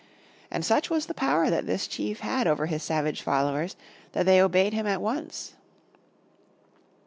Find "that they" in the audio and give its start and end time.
4.13-4.41